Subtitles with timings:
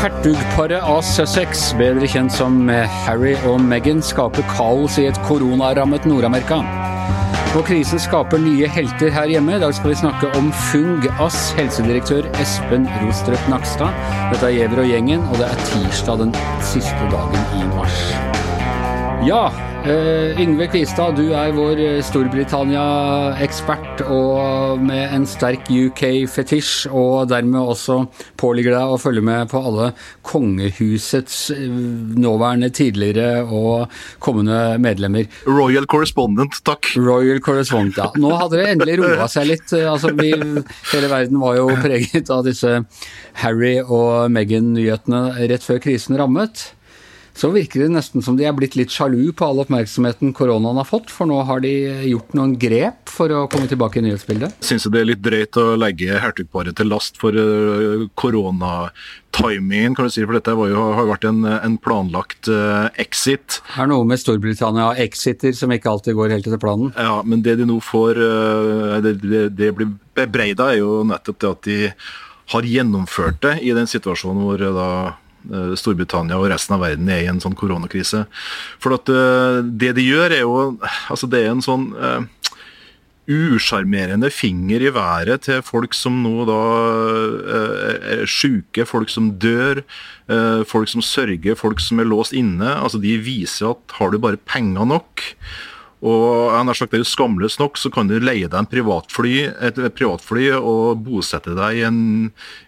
[0.00, 2.68] Hertugparet av Sussex, bedre kjent som
[3.06, 6.60] Harry og Meghan, skaper kaos i et koronarammet Nord-Amerika.
[7.56, 9.56] Og krisen skaper nye helter her hjemme.
[9.56, 13.96] I dag skal vi snakke om Fung Ass, helsedirektør Espen Rostrup Nakstad.
[14.34, 17.98] Dette er Gjever og gjengen, og det er tirsdag den siste dagen i mars.
[19.24, 19.48] Ja,
[19.86, 27.60] uh, Yngve Kvistad, du er vår eh, Storbritannia-ekspert og med en sterk UK-fetisj, og dermed
[27.60, 27.98] også
[28.40, 29.90] påligger deg å følge med på alle
[30.26, 31.68] kongehusets eh,
[32.24, 35.28] nåværende, tidligere og kommende medlemmer.
[35.48, 36.92] Royal correspondent, takk.
[36.96, 38.10] Royal correspondent, ja.
[38.20, 39.68] Nå hadde det endelig roa seg litt.
[39.80, 40.32] Altså, vi,
[40.94, 42.82] hele verden var jo preget av disse
[43.44, 46.70] Harry og Meghan-nyhetene rett før krisen rammet
[47.40, 50.88] så virker det nesten som de er blitt litt sjalu på all oppmerksomheten koronaen har
[50.88, 51.72] fått, for nå har de
[52.10, 54.58] gjort noen grep for å komme tilbake i nyhetsbildet?
[54.64, 60.12] Syns det er litt drøyt å legge hertugparet til last for uh, koronatimingen, kan du
[60.12, 63.62] si, for dette jo, har vært en, en planlagt uh, exit.
[63.70, 66.92] Det er noe med Storbritannia exiter som ikke alltid går helt etter planen?
[66.98, 71.40] Ja, men det de nå får uh, det, det, det blir bebreida, er jo nettopp
[71.40, 71.80] det at de
[72.50, 77.24] har gjennomført det i den situasjonen hvor da Eh, Storbritannia og resten av verden er
[77.24, 78.26] i en sånn koronakrise.
[78.82, 80.60] For at eh, det de gjør, er jo
[81.10, 82.20] altså Det er en sånn uh,
[83.30, 86.60] usjarmerende finger i været til folk som nå da
[88.10, 89.84] er syke, folk som dør,
[90.66, 92.72] folk som sørger, folk som er låst inne.
[92.74, 95.22] altså De viser at har du bare penger nok,
[96.00, 99.34] og han har sagt, det er Skamløst nok så kan du leie deg en privatfly,
[99.60, 102.00] et privatfly og bosette deg i en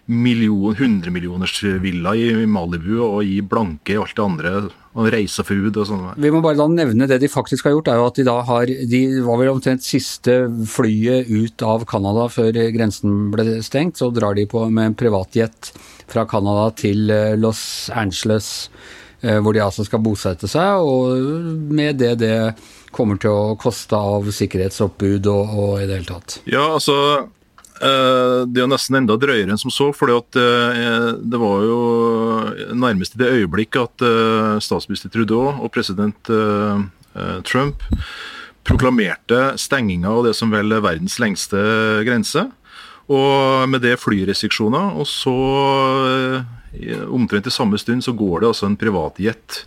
[0.05, 4.53] million, hundremillionersvilla i Malibu og gi blanke i alt det andre.
[4.93, 6.01] Og reisefood og sånn.
[6.21, 7.87] Vi må bare da nevne det de faktisk har gjort.
[7.89, 10.35] er jo at De da har, de var vel omtrent siste
[10.69, 13.97] flyet ut av Canada før grensen ble stengt.
[13.97, 15.71] Så drar de på med en privatjet
[16.05, 18.69] fra Canada til eh, Los Angeles,
[19.23, 20.83] hvor de altså skal bosette seg.
[20.83, 22.37] Og med det det
[22.93, 26.37] kommer til å koste av sikkerhetsoppbud og, og i det hele tatt?
[26.49, 29.89] Ja, altså eh, det er nesten enda drøyere enn som så.
[29.95, 31.79] for eh, det var jo
[32.77, 36.33] nærmest i det øyeblikk at eh, statsminister Trudeau og president
[37.45, 37.83] Trump
[38.65, 41.59] proklamerte stenginga av det som vel er verdens lengste
[42.07, 42.47] grense.
[43.11, 44.95] Og med det flyrestriksjoner.
[44.97, 45.33] Og så
[47.07, 49.59] omtrent i samme stund så går det altså en privatjet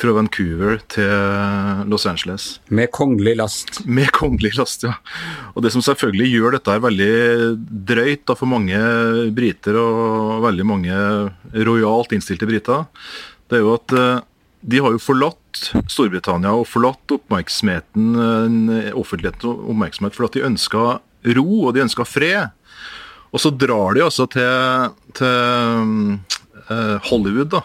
[0.00, 2.58] fra Vancouver til Los Angeles.
[2.68, 3.82] Med kongelig last.
[3.86, 4.94] Med kongelig last, ja.
[5.54, 7.14] Og Det som selvfølgelig gjør dette her veldig
[7.60, 8.80] drøyt da, for mange
[9.36, 10.98] briter, og veldig mange
[11.54, 12.86] rojalt innstilte briter,
[13.48, 14.20] det er jo at eh,
[14.64, 18.14] de har jo forlatt Storbritannia og forlatt oppmerksomheten,
[18.96, 20.84] offentlighetens oppmerksomhet for at de ønska
[21.36, 22.56] ro og de ønska fred.
[23.34, 26.34] Og så drar de altså til, til Eh,
[27.08, 27.62] Hollywood, da,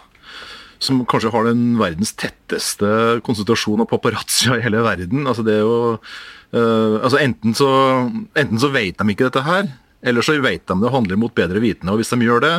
[0.80, 5.26] som kanskje har den verdens tetteste konsentrasjon av paparazzoer i hele verden.
[5.28, 7.70] Altså det er jo uh, altså enten så,
[8.38, 9.64] enten så vet de ikke dette her,
[10.00, 11.92] eller så vet de det handler mot bedre vitende.
[11.92, 12.56] Og hvis de gjør det,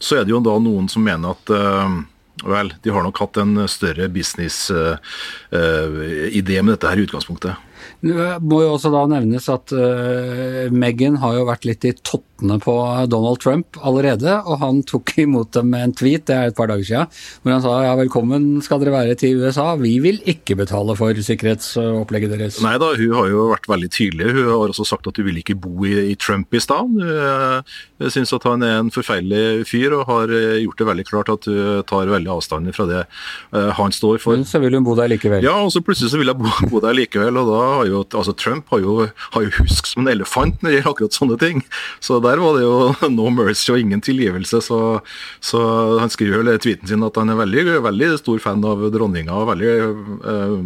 [0.00, 1.90] så er det jo da noen som mener at uh,
[2.38, 4.70] Vel, de har nok hatt en større business-idé
[5.50, 7.58] uh, med dette her i utgangspunktet.
[8.04, 12.58] Det må jo også da nevnes at uh, Meghan har jo vært litt i tottene
[12.62, 12.74] på
[13.10, 16.70] Donald Trump allerede, og han tok imot dem med en tweet, det er et par
[16.70, 17.12] dager siden,
[17.42, 21.18] hvor han sa ja, velkommen skal dere være til USA, vi vil ikke betale for
[21.28, 22.60] sikkerhetsopplegget deres.
[22.64, 24.30] Nei da, hun har jo vært veldig tydelig.
[24.36, 26.94] Hun har også sagt at hun vil ikke bo i, i Trumpistan.
[26.98, 30.32] Hun syns at han er en forferdelig fyr, og har
[30.62, 34.36] gjort det veldig klart at hun tar veldig avstand fra det eh, han står for.
[34.38, 35.44] Men så vil hun bo der likevel?
[35.44, 37.40] Ja, og så plutselig så vil jeg bo, bo der likevel.
[37.40, 38.94] og da har jo, altså Trump har jo,
[39.34, 41.62] har jo husk som en elefant når det gjelder akkurat sånne ting.
[42.04, 44.60] Så der var det jo no mercy og ingen tilgivelse.
[44.64, 44.78] Så,
[45.44, 45.62] så
[46.00, 49.34] han skriver jo i tweeten sin at han er veldig, veldig stor fan av dronninga
[49.34, 50.56] og veldig øh,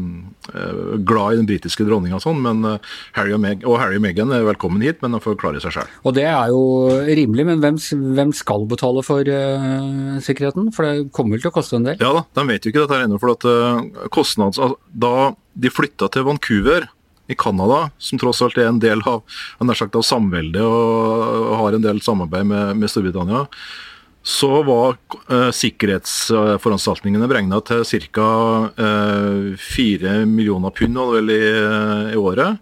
[0.54, 2.40] øh, glad i den britiske dronninga og sånn.
[2.42, 5.38] Men uh, Harry og, Meg og Harry og Meghan er velkommen hit, men han får
[5.42, 5.92] klare seg sjøl.
[6.08, 6.62] Og det er jo
[7.06, 7.80] rimelig, men hvem,
[8.16, 10.72] hvem skal betale for øh, sikkerheten?
[10.74, 12.00] For det kommer vel til å koste en del?
[12.02, 13.20] Ja da, de vet jo ikke dette ennå.
[13.22, 13.48] For at
[14.12, 14.60] kostnads...
[14.62, 16.86] Altså, da de flytta til Vancouver
[17.30, 19.22] i Canada, som tross alt er en del av,
[19.76, 23.46] sagt, av samveldet og har en del samarbeid med, med Storbritannia,
[24.22, 24.96] så var
[25.34, 27.82] eh, sikkerhetsforanstaltningene beregna til
[28.14, 28.28] ca.
[28.78, 31.40] Eh, millioner pund i,
[32.12, 32.60] i, året.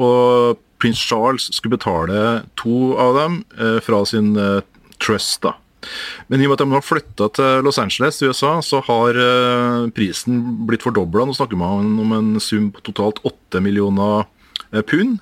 [0.00, 4.60] Og prins Charles skulle betale to av dem eh, fra sin eh,
[5.00, 5.54] trust, da,
[6.30, 9.18] Men i og med at de har flytta til Los Angeles i USA, så har
[9.18, 11.26] uh, prisen blitt fordobla.
[11.26, 15.18] Nå snakker man om en sum på totalt 8 millioner uh, pund.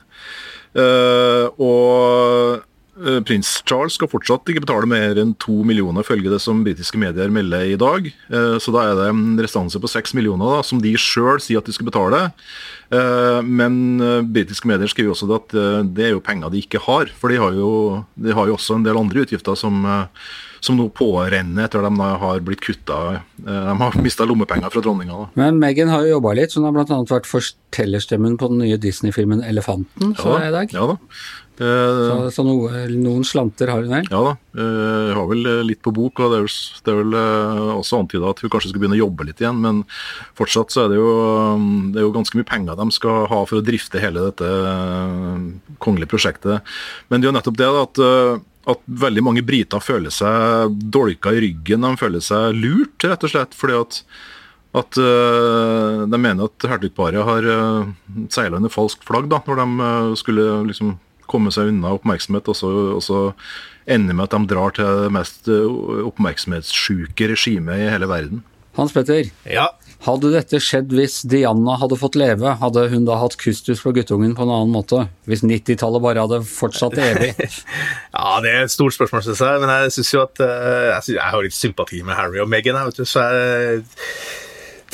[0.76, 2.64] Uh, og
[2.98, 7.30] Prins Charles skal fortsatt ikke betale mer enn to millioner, følge det som britiske medier
[7.30, 8.08] melder i dag.
[8.58, 11.70] Så da er det en restanse på seks millioner da, som de sjøl sier at
[11.70, 12.24] de skal betale.
[13.46, 14.02] Men
[14.34, 15.54] britiske medier skriver også at
[15.94, 17.14] det er jo penger de ikke har.
[17.22, 17.70] For de har jo,
[18.18, 19.86] de har jo også en del andre utgifter som
[20.64, 24.84] som nå pårenner etter at de har blitt kutta eh, De har mista lommepenger fra
[24.84, 25.28] dronninga.
[25.38, 27.02] Men Meghan har jo jobba litt, så hun har bl.a.
[27.08, 30.74] vært fortellerstemmen på den nye Disney-filmen 'Elefanten', så ja, jeg i dag.
[30.74, 30.98] Ja da.
[31.58, 34.10] så, så noe, noen slanter har hun vel?
[34.10, 34.34] Ja da.
[34.58, 37.16] Hun har vel litt på bok, og det er vel, det er vel
[37.78, 39.62] også antyda at hun kanskje skal begynne å jobbe litt igjen.
[39.62, 39.82] Men
[40.38, 41.08] fortsatt så er det jo,
[41.94, 44.52] det er jo ganske mye penger de skal ha for å drifte hele dette
[45.82, 46.78] kongelige prosjektet.
[47.10, 48.04] Men det er jo nettopp det da, at
[48.68, 51.86] at veldig mange briter føler seg dolka i ryggen.
[51.86, 53.56] De føler seg lurt, rett og slett.
[53.56, 54.00] fordi at,
[54.82, 59.62] at uh, de mener at hertugparet har uh, eh, seila under falskt flagg da, når
[59.62, 60.98] de uh, skulle liksom
[61.28, 63.18] komme seg unna oppmerksomhet, og så, og så
[63.88, 68.40] ender med at de drar til det mest oppmerksomhetssjuke regimet i hele verden.
[68.78, 69.66] Hans Petter, ja.
[70.06, 74.36] Hadde dette skjedd hvis Diana hadde fått leve, hadde hun da hatt kustus på guttungen
[74.38, 75.06] på en annen måte?
[75.28, 77.32] Hvis 90-tallet bare hadde fortsatt evig?
[78.14, 79.62] ja, det er et stort spørsmål, syns jeg.
[79.64, 80.50] Men jeg syns jo at uh,
[80.92, 83.82] jeg, synes, jeg, har litt sympati med Harry og Meghan, vet du, så jeg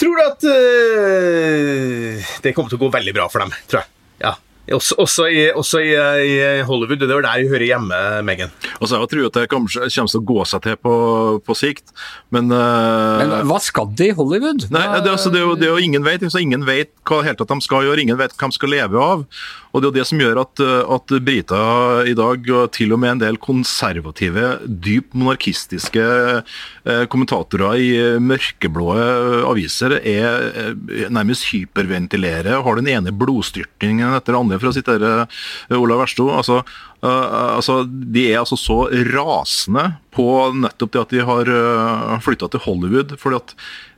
[0.01, 3.93] tror at uh, det kommer til å gå veldig bra for dem, tror jeg.
[4.25, 4.37] Ja.
[4.73, 7.03] Også, også, i, også i, i, Hollywood.
[7.03, 8.53] Det er der jeg hører hjemme, Megan.
[8.81, 10.95] Og så jeg tror at det kommer, til å gå seg til på,
[11.45, 11.93] på sikt,
[12.33, 14.69] men, uh, men Hva skal de i Hollywood?
[14.73, 16.25] Nei, det, altså, det, er jo, det er jo ingen vet.
[16.41, 19.29] Ingen vet hva helt at de skal gjøre, ingen vet hva de skal leve av.
[19.75, 20.61] Og Det er jo det som gjør at,
[20.97, 27.83] at briter i dag, og til og med en del konservative, dypt monarkistiske eh, kommentatorer
[27.83, 27.89] i
[28.23, 28.87] mørkeblå
[29.51, 34.77] aviser, er eh, nærmest hyperventilerer og har den ene blodstyrtningen etter den andre, for å
[34.79, 36.31] sitere eh, Olav Versto.
[36.31, 36.63] Altså,
[37.05, 38.77] Uh, altså, de er altså så
[39.13, 39.83] rasende
[40.15, 40.25] på
[40.57, 43.13] nettopp det at de har uh, flytta til Hollywood.
[43.21, 43.53] fordi at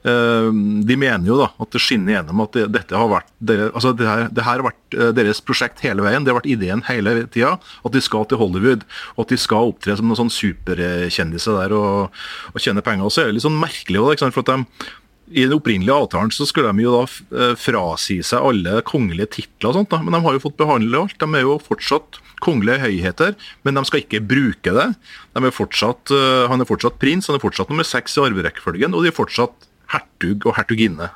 [0.09, 0.49] uh,
[0.89, 3.95] De mener jo da at det skinner gjennom at det, dette har vært det, altså
[3.95, 6.27] det, her, det her har vært deres prosjekt hele veien.
[6.27, 7.57] Det har vært ideen hele tida.
[7.87, 8.83] At de skal til Hollywood.
[9.15, 12.23] Og at de skal opptre som noen sånn superkjendiser der og,
[12.55, 13.07] og tjene penger.
[13.07, 14.97] Og så er det litt sånn merkelig også, for at de
[15.31, 19.81] i den opprinnelige avtalen så skulle de jo da frasi seg alle kongelige titler, og
[19.81, 21.17] sånt da, men de har jo fått behandle alt.
[21.19, 23.35] De er jo fortsatt kongelige høyheter,
[23.65, 24.89] men de skal ikke bruke det.
[25.37, 28.95] De Er fortsatt, uh, han er fortsatt prins, han er fortsatt nummer seks i arverekkefølgen,
[28.95, 31.11] og de er fortsatt hertug og hertuginne.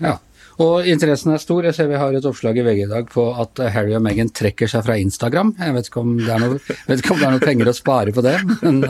[0.00, 0.18] Ja.
[0.62, 1.64] Og interessen er stor.
[1.66, 4.30] Jeg ser vi har et oppslag i VG i dag på at Harry og Meghan
[4.34, 5.54] trekker seg fra Instagram.
[5.58, 8.24] Jeg vet ikke om det er noe, om det er noe penger å spare på
[8.24, 8.82] det, men,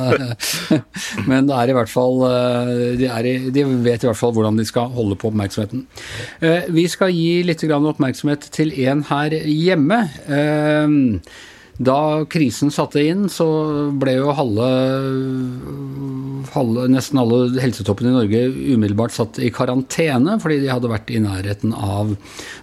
[1.31, 2.21] men, det er i hvert fall
[3.01, 5.87] de, i, de, vet i hvert fall hvordan de skal holde på oppmerksomheten.
[6.45, 10.05] Eh, vi skal gi litt oppmerksomhet til en her hjemme.
[11.83, 13.47] Da krisen satte inn, så
[13.99, 14.67] ble jo halve,
[16.55, 18.43] halve, nesten alle helsetoppene i Norge
[18.77, 22.15] umiddelbart satt i karantene fordi de hadde vært i nærheten av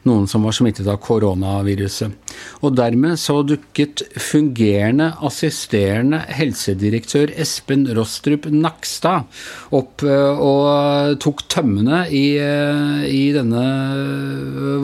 [0.08, 2.16] noen som var smittet av koronaviruset.
[2.62, 9.28] Og dermed så dukket fungerende assisterende helsedirektør Espen Rostrup Nakstad
[9.76, 13.64] opp eh, og tok tømmene i, eh, i denne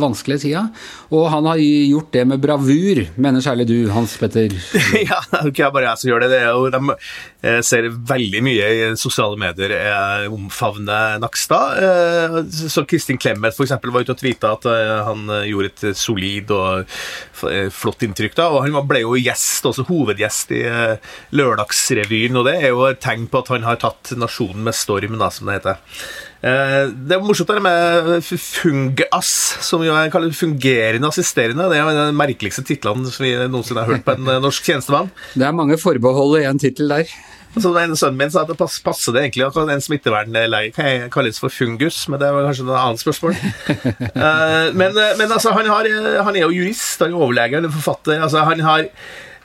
[0.02, 0.68] vanskelige tida.
[1.14, 4.52] Og han har gjort det med bravur, mener særlig du, Hans Petter?
[5.10, 6.32] ja, det er ikke bare jeg som gjør det.
[6.34, 6.82] det er jo, de
[7.48, 9.76] eh, ser veldig mye i sosiale medier
[10.34, 11.84] omfavne Nakstad.
[11.84, 12.40] Eh,
[12.74, 13.78] så Kristin Clemet f.eks.
[13.78, 14.68] var ute og tvita at
[15.08, 16.98] han gjorde et solid og
[17.74, 18.36] flott inntrykk.
[18.38, 20.64] da, og Han ble jo gjest, også hovedgjest i
[21.36, 25.18] Lørdagsrevyen, og det er jo et tegn på at han har tatt nasjonen med storm,
[25.22, 25.82] da, som det heter.
[26.38, 29.32] Eh, det er morsomt det med Fungas,
[29.66, 31.66] som jo er kalt fungerende assisterende.
[31.72, 35.10] Det er den merkeligste titlene som vi noensinne har hørt på en eh, norsk tjenestemann.
[35.34, 37.10] Det er mange forbehold i en tittel der.
[37.58, 41.40] Så en Sønnen min sa at det passer det egentlig at en smittevernlege kan kalles
[41.42, 43.38] for fungus, men det var kanskje noe annet spørsmål.
[44.18, 45.88] Eh, men, men altså, han, har,
[46.26, 48.22] han, er jo jurist, han er overlege, han er forfatter.
[48.22, 48.88] altså han har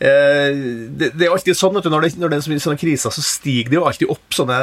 [0.03, 3.71] det, det, er alltid sånn at når det, når det er sånne kriser, så stiger
[3.71, 4.59] det jo alltid opp sånne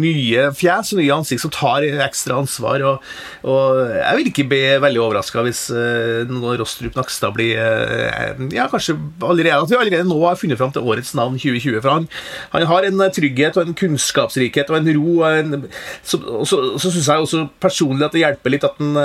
[0.00, 2.84] nye fjes og nye ansikt som tar ekstra ansvar.
[2.88, 3.10] Og,
[3.44, 8.68] og jeg vil ikke bli veldig overraska hvis uh, noen Rostrup Nakstad blir uh, Ja,
[8.72, 11.80] kanskje allerede at vi allerede nå har funnet fram til årets navn 2020.
[11.82, 12.08] For han,
[12.56, 15.18] han har en trygghet og en kunnskapsrikhet og en ro.
[15.20, 15.66] Og, en,
[16.00, 18.96] så så, så syns jeg også personlig at det hjelper litt at han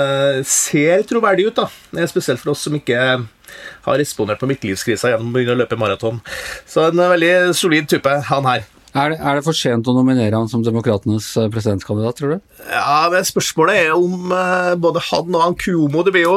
[0.48, 1.60] ser troverdig ut.
[1.60, 2.98] da Spesielt for oss som ikke
[3.86, 6.20] har respondert på midtlivskrisa gjennom å begynne å løpe maraton.
[6.68, 8.66] Så en veldig solid type, han her.
[8.98, 12.64] Er det, er det, for sent å nominere han som demokratenes eh, presidentkandidat, tror du?
[12.66, 16.36] Ja, men Spørsmålet er om uh, både han og han Kuomo Det blir jo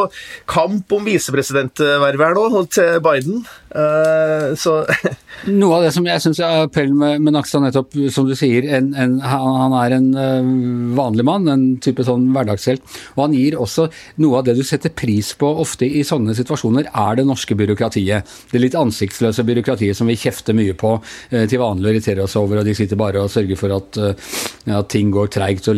[0.49, 3.41] kamp om visepresidentvervet her nå, til Biden.
[3.71, 4.81] Uh, så
[5.61, 8.67] Noe av det som jeg syns er appellen med, med Nakstad, nettopp som du sier,
[8.77, 10.09] en, en, han er en
[10.97, 12.83] vanlig mann, en type sånn hverdagshelt.
[13.15, 13.87] Og han gir også
[14.21, 18.35] noe av det du setter pris på ofte i sånne situasjoner, er det norske byråkratiet.
[18.51, 20.93] Det litt ansiktsløse byråkratiet som vi kjefter mye på
[21.31, 23.99] til vanlig og irriterer oss over, og de sitter bare og sørger for at,
[24.67, 25.69] ja, ting går treigt.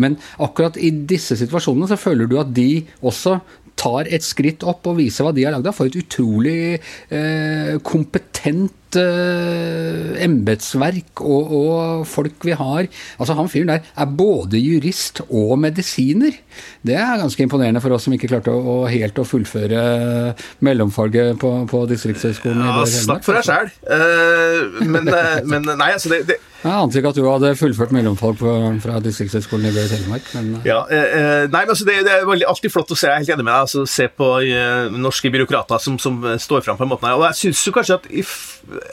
[0.00, 3.40] Men akkurat i disse situasjonene så føler du at de også
[3.78, 5.76] tar et skritt opp og viser hva de har lagd av.
[5.76, 12.88] For et utrolig eh, kompetent eh, embetsverk og, og, folk vi har.
[13.18, 16.36] Altså Han fyren der er både jurist og medisiner.
[16.82, 19.82] Det er ganske imponerende for oss som ikke klarte å, å helt å fullføre
[20.64, 22.64] mellomfaget på, på Distriktshøgskolen.
[22.66, 23.70] Ja, snakk for deg sjæl.
[23.86, 27.90] Uh, men, uh, men, nei, altså det, det jeg ante ikke at du hadde fullført
[27.90, 30.28] mellomfag fra Distriktshøgskolen i Bø Telemark.
[30.36, 30.50] Men...
[30.62, 33.32] Ja, eh, nei, men altså, det, det, er alltid flott å se jeg er helt
[33.34, 36.92] enig med deg, altså, se på eh, norske byråkrater som, som, står fram på en
[36.92, 37.10] måte.
[37.18, 38.36] Og jeg syns kanskje at if,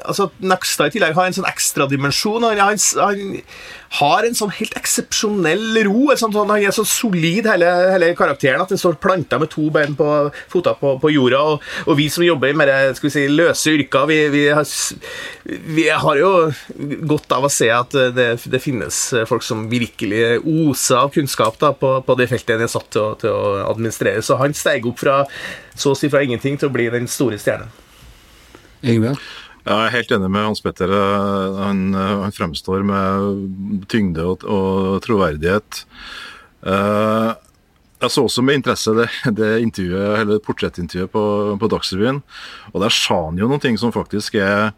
[0.05, 2.47] altså, Nakstad i tillegg har en sånn ekstradimensjon.
[2.47, 3.45] Han, han, han,
[3.97, 6.09] har en sånn helt eksepsjonell ro.
[6.17, 9.65] Sånn, sånn, han er så solid, hele, hele, karakteren, at den står planta med to
[9.73, 10.09] bein på
[10.51, 11.41] fota på, på, jorda.
[11.53, 14.75] Og, og, vi som jobber i mer skal vi si, løse yrker, vi, vi, har,
[15.73, 16.31] vi har jo
[17.09, 21.73] godt av å se at det, det, finnes folk som virkelig oser av kunnskap da,
[21.73, 24.21] på, på det feltet en er satt til å, til å, administrere.
[24.25, 25.23] Så han steg opp fra
[25.79, 27.71] så å si fra ingenting til å bli den store stjernen.
[28.85, 29.17] Ingebjørn?
[29.69, 30.89] Jeg er helt enig med Hans Petter.
[31.59, 35.83] Han, han fremstår med tyngde og, og troverdighet.
[36.65, 37.37] Uh,
[37.99, 39.07] jeg så også med interesse det,
[39.37, 41.23] det portrettintervjuet på,
[41.61, 42.21] på Dagsrevyen.
[42.73, 44.71] Og der sa han jo noen ting som faktisk er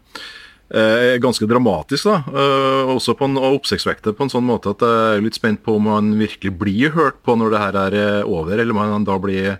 [0.72, 2.04] er ganske dramatisk.
[2.08, 5.62] da, uh, Også på en oppsiktsvekt på en sånn måte at jeg er litt spent
[5.64, 8.80] på om han virkelig blir hørt på når det her er eh, over, eller om
[8.80, 9.58] han da blir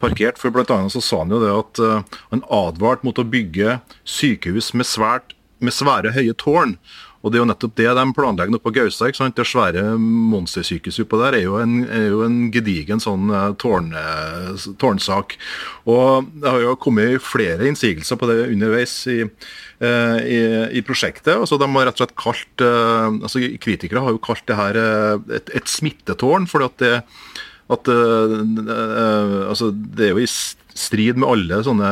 [0.00, 0.38] parkert.
[0.40, 1.82] For blant annet så sa han jo det at
[2.32, 6.78] han advarte mot å bygge sykehus med, svært, med svære høye tårn.
[7.24, 9.16] Og Det er jo nettopp det de planlegger på Gaustad.
[9.32, 13.94] Det svære monstersykehuset oppå der er jo en, er jo en gedigen sånn tårn,
[14.80, 15.38] tårnsak.
[15.88, 20.40] Og Det har jo kommet flere innsigelser på det underveis i Eh, i,
[20.78, 21.34] i, prosjektet.
[21.36, 24.78] Altså, de har rett og slett kalt, eh, altså, Kritikere har jo kalt det her
[24.80, 26.48] eh, et, et smittetårn.
[26.50, 26.94] fordi at det,
[27.74, 27.88] at,
[29.48, 31.90] altså, det er jo i strid med alle sånne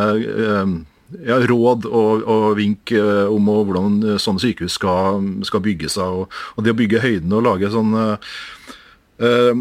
[1.24, 5.96] ja, råd og, og vink om hvordan sånne sykehus skal, skal bygges.
[6.04, 7.96] Og, og, det å bygge høyden og lage sånn
[9.22, 9.54] Uh,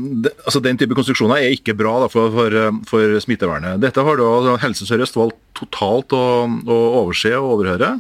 [0.48, 2.56] altså Den type konstruksjoner er ikke bra da, for, for,
[2.90, 3.82] for, smittevernet.
[3.84, 7.92] Dette har da Helse Sør-Øst valgt totalt å, å overse og overhøre.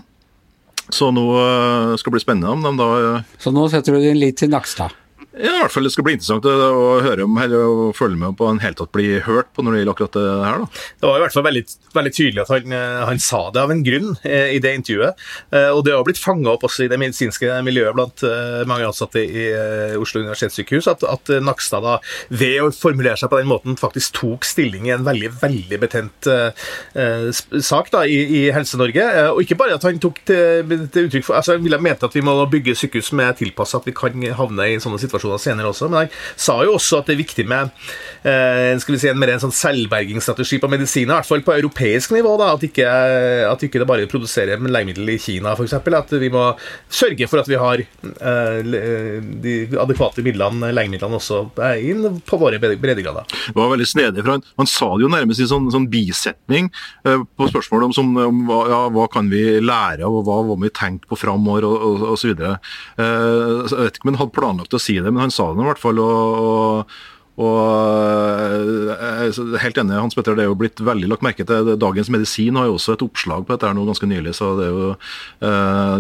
[0.90, 4.02] Så nå uh, skal det bli spennende om de da uh, Så nå setter du
[4.04, 4.96] din lit til Nakstad?
[5.32, 8.36] Ja, i hvert fall Det skal bli interessant å, høre om eller å følge med
[8.40, 10.58] på en helt tatt bli hørt på når det gjelder akkurat det her.
[10.60, 10.82] da.
[11.00, 11.62] Det var i hvert fall veldig,
[11.96, 15.22] veldig tydelig at han, eh, han, sa det av en grunn eh, i det intervjuet.
[15.56, 18.24] Eh, og det har blitt fanga opp også i det medisinske miljøet blant
[18.68, 19.46] mange ansatte i
[20.00, 21.96] Oslo universitetssykehus, at, at Nakstad da,
[22.34, 26.30] ved å formulere seg på den måten faktisk tok stilling i en veldig veldig betent
[27.72, 29.08] sak da, i, i Helse-Norge.
[29.32, 32.16] og ikke bare at han tok til, til uttrykk for altså Han ville mente at
[32.16, 35.72] vi må bygge sykehus med tilpassa at vi kan havne i sånne situasjoner situasjoner senere
[35.72, 35.90] også.
[35.92, 37.72] Men han sa jo også at det er viktig med
[38.24, 41.56] eh, skal vi si, en mer en sånn selvbergingsstrategi på medisiner, i hvert fall på
[41.56, 42.36] europeisk nivå.
[42.42, 42.88] da, At ikke,
[43.50, 45.78] at ikke det bare produserer legemiddel i Kina, f.eks.
[46.02, 46.52] At vi må
[46.92, 48.60] sørge for at vi har eh,
[49.44, 51.44] de adekvate midlene, legemidlene også
[51.82, 53.28] inn på våre breddegrader.
[53.52, 56.70] Det var veldig snedig, for han, han sa det jo nærmest i sånn, sånn bisetning
[57.08, 60.40] eh, på spørsmålet om, som, om hva, ja, hva, kan vi lære av, og hva
[60.48, 61.68] må vi tenke på framover,
[62.14, 62.32] osv.
[62.32, 62.56] Eh,
[63.02, 65.70] jeg vet ikke om han hadde planlagt å si det, men han sa det i
[65.70, 66.00] hvert fall.
[66.00, 66.96] og, og
[67.40, 71.46] og jeg eh, er helt enig, Hans Petter, det er jo blitt veldig lagt merke
[71.48, 71.70] til.
[71.80, 74.34] Dagens Medisin har jo også et oppslag på dette her nå ganske nylig.
[74.36, 74.90] så det er jo
[75.48, 75.96] uh,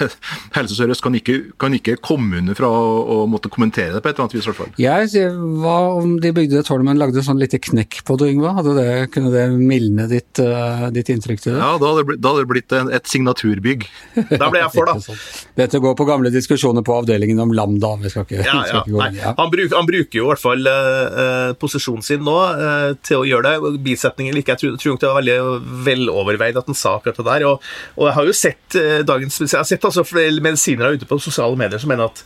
[0.56, 1.16] Helse Sør-Øst kan,
[1.56, 4.48] kan, ikke komme under fra å, å, måtte kommentere det på et eller annet vis.
[4.50, 4.68] Hvertfall.
[4.74, 5.14] hvert fall.
[5.16, 5.32] Jeg,
[5.64, 8.52] hva om de bygde et tårn, men lagde sånn lite knekk på det, Yngve?
[8.60, 11.62] Hadde det, kunne det mildne ditt, uh, ditt, inntrykk til det?
[11.64, 13.88] Ja, da hadde det blitt, hadde det blitt en, et signaturbygg.
[14.36, 15.18] Da ble jeg for, da.
[15.64, 17.96] Dette går på gamle diskusjoner på avdelingen om Lambda.
[18.04, 18.68] Vi skal ikke, ja, ja.
[18.68, 19.20] Skal ikke gå inn.
[19.24, 19.34] Ja.
[19.40, 23.26] Han, bruk, han bruker jo i hvert fall eh, posisjonen sin nå eh, til å
[23.28, 23.80] gjøre det.
[23.84, 24.56] Bisetningen ikke.
[24.56, 27.46] Jeg tror, tror nok det var veldig veloverveid at han sa akkurat det der.
[27.48, 27.62] Og,
[27.96, 31.20] og, jeg har jo sett eh, dagens Jeg har sett altså flere medisinere ute på
[31.22, 32.24] sosiale medier som mener at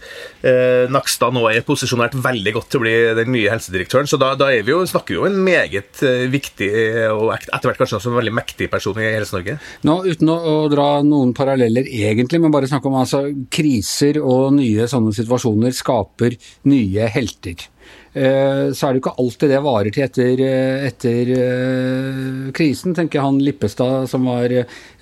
[0.92, 4.08] Nakstad nå er posisjonert veldig godt til å bli den nye helsedirektøren.
[4.10, 6.68] Så da, da vi jo, snakker vi jo en meget viktig
[7.12, 9.56] og etter hvert kanskje også en veldig mektig person i Helse-Norge.
[9.88, 14.54] Nå, Uten å, å, dra noen paralleller egentlig, men bare snakke om altså, kriser og
[14.58, 16.36] nye sånne situasjoner skaper
[16.70, 17.68] nye helter.
[18.14, 22.94] Eh, så er det jo ikke alltid det varer til etter, eh, etter uh, krisen,
[22.94, 24.52] tenker jeg han Lippestad, som var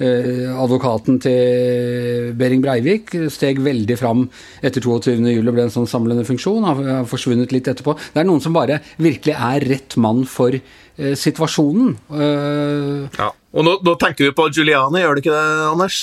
[0.02, 4.24] advokaten til Behring Breivik, steg veldig fram
[4.64, 5.28] etter 22.07.
[5.42, 6.64] og ble en sånn samlende funksjon.
[6.64, 7.94] Har forsvunnet litt etterpå.
[8.14, 10.56] Det er noen som bare virkelig er rett mann for
[10.96, 11.94] situasjonen.
[13.18, 13.28] ja.
[13.52, 16.00] Og nå, nå, tenker vi på Giuliani, gjør du ikke det, Anders?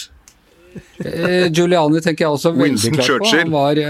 [1.57, 3.33] Giuliani tenker jeg også veldig klart på.
[3.33, 3.83] Han var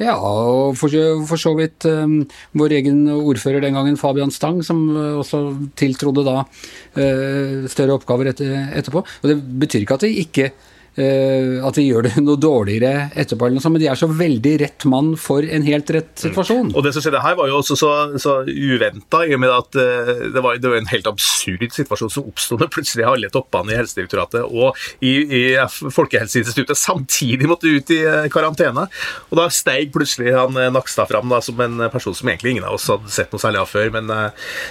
[0.00, 0.94] ja, og for,
[1.28, 2.22] for så vidt um,
[2.58, 5.44] vår egen ordfører den gangen, Fabian Stang, som uh, også
[5.78, 9.04] tiltrodde da uh, større oppgaver etter, etterpå.
[9.04, 10.52] Og Det betyr ikke at det ikke
[10.92, 14.52] at de gjør det noe dårligere etterpå, eller noe sånt, men de er så veldig
[14.60, 16.20] rett mann for en helt rett mm.
[16.26, 16.66] situasjon.
[16.68, 16.74] Mm.
[16.76, 19.78] Og Det som skjedde her, var jo også så, så uventa, i og med at
[19.78, 23.72] uh, det, var, det, var, en helt absurd situasjon som oppsto når plutselig alle toppene
[23.72, 28.84] i Helsedirektoratet og i, i Folkehelseinstituttet samtidig måtte ut i uh, karantene.
[29.30, 32.76] Og Da steig plutselig han Nakstad fram da, som en person som egentlig ingen av
[32.76, 33.88] oss hadde sett noe særlig av før.
[33.96, 34.10] Men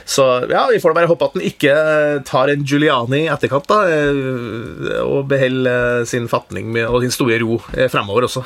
[0.05, 1.73] så ja, vi får bare håpe at han ikke
[2.27, 3.79] tar en Giuliani i etterkant da,
[5.03, 8.45] og beholder sin fatning og sin store ro eh, fremover også.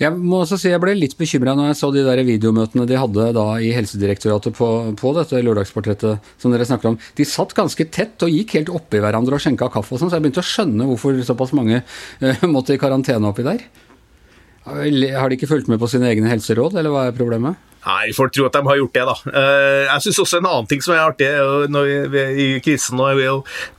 [0.00, 2.98] Jeg må også si jeg ble litt bekymra når jeg så de der videomøtene de
[2.98, 6.98] hadde da i Helsedirektoratet på, på dette lørdagsportrettet som dere snakker om.
[7.18, 10.18] De satt ganske tett og gikk helt oppi hverandre og skjenka kaffe og sånn, så
[10.18, 13.62] jeg begynte å skjønne hvorfor såpass mange uh, måtte i karantene oppi der.
[14.64, 17.71] Har de ikke fulgt med på sine egne helseråd, eller hva er problemet?
[17.82, 19.14] Nei, folk tror at de har gjort det, da.
[19.42, 21.30] Eh, jeg syns også en annen ting som er artig
[21.72, 23.18] når vi, i krisen er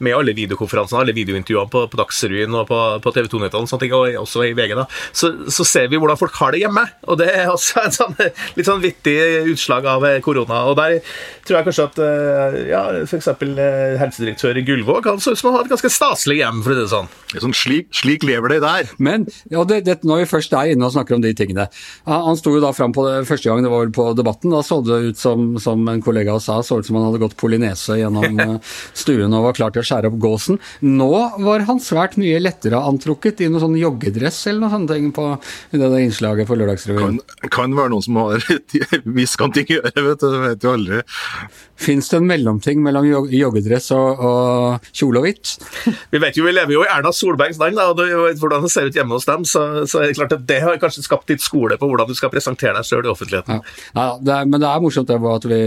[0.03, 4.43] med alle videokonferansene, alle videointervjuene på, på Dagsrevyen og på, på TV 2-nettene og også
[4.48, 6.83] i VG, da, så, så, ser vi hvordan folk har det hjemme.
[7.07, 8.17] Og det er også et sånn,
[8.57, 9.17] litt sånn vittig
[9.53, 10.65] utslag av korona.
[10.69, 11.00] Og der
[11.48, 13.29] tror jeg kanskje at eh, ja, f.eks.
[13.33, 16.75] Eh, helsedirektør Gullvåg han så ut som han har et ganske staselig hjem, for å
[16.75, 17.10] si det sånn.
[17.45, 18.91] sånn slik, slik, lever det der.
[19.03, 21.67] Men ja, det, det, når vi først er inne og snakker om de tingene
[22.07, 24.53] Han, han sto jo da fram på det første gang det var på Debatten.
[24.53, 27.38] Da så det ut som, som en kollega sa, så ut som han hadde gått
[27.39, 28.55] polinese gjennom eh,
[28.97, 30.59] stuen og var klar til å skjære opp gåsen.
[30.85, 31.12] Nå
[31.43, 35.27] var han svært mye lettere antrukket i noe sånn joggedress eller noe sånt på
[35.74, 37.20] det der innslaget på Lørdagsrevyen.
[37.41, 38.44] Kan, kan være noen som har
[39.20, 40.29] miskanting i øret, vet du.
[40.33, 41.03] Det vet du aldri.
[41.83, 45.55] Fins det en mellomting mellom joggedress og, og kjole og hvitt?
[46.13, 48.63] Vi vet jo, vi lever jo i Erna Solbergs land, da, og du vet hvordan
[48.63, 49.46] det ser ut hjemme hos dem.
[49.48, 52.15] Så, så er det klart at det har kanskje skapt litt skole på hvordan du
[52.18, 53.59] skal presentere deg sjøl i offentligheten.
[53.59, 53.75] Ja.
[53.91, 55.61] Ja, det er, men det er morsomt det at vi,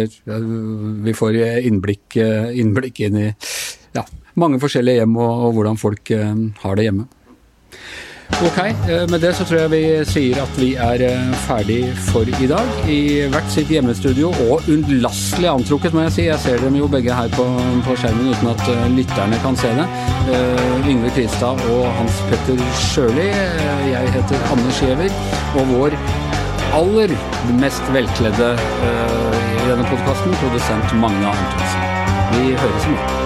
[1.06, 3.28] vi får innblikk, innblikk, inn i
[3.96, 4.04] ja,
[4.40, 7.12] mange forskjellige hjem og, og hvordan folk uh, har det hjemme.
[8.42, 12.26] Ok, eh, med det så tror jeg vi sier at vi er eh, ferdig for
[12.26, 12.72] i dag.
[12.90, 12.98] I
[13.30, 16.26] hvert sitt hjemmestudio, og unnlastelig antrukket, må jeg si.
[16.26, 17.46] Jeg ser dem jo begge her på,
[17.86, 19.86] på skjermen uten at lytterne kan se det.
[20.26, 23.30] Uh, Yngve Kristad og Hans Petter Sjøli.
[23.94, 25.20] Jeg heter Anne Skjever,
[25.54, 26.00] og vår
[26.74, 27.12] aller
[27.60, 31.86] mest velkledde i denne podkasten, produsent Magne Antonsen.
[32.34, 33.25] Vi høres i morgen.